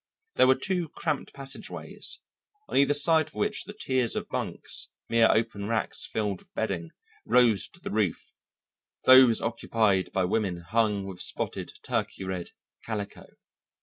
There 0.33 0.47
were 0.47 0.55
two 0.55 0.89
cramped 0.89 1.31
passageways, 1.31 2.21
on 2.67 2.75
either 2.75 2.95
side 2.95 3.27
of 3.27 3.35
which 3.35 3.65
the 3.65 3.73
tiers 3.79 4.15
of 4.15 4.27
bunks, 4.29 4.87
mere 5.09 5.29
open 5.29 5.67
racks 5.67 6.07
filled 6.07 6.41
with 6.41 6.51
bedding, 6.55 6.89
rose 7.23 7.67
to 7.67 7.79
the 7.79 7.91
roof, 7.91 8.33
those 9.05 9.41
occupied 9.41 10.11
by 10.11 10.25
women 10.25 10.61
hung 10.61 11.05
with 11.05 11.21
spotted 11.21 11.73
turkey 11.83 12.23
red 12.23 12.49
calico. 12.83 13.27